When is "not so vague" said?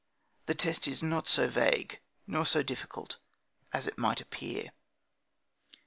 1.03-2.01